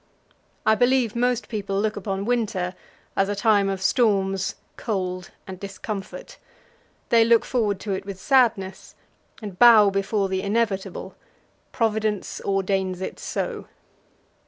[0.65, 2.73] I believe most people look upon winter
[3.15, 6.39] as a time of storms, cold, and discomfort.
[7.09, 8.95] They look forward to it with sadness,
[9.43, 11.15] and bow before the inevitable
[11.71, 13.67] Providence ordains it so.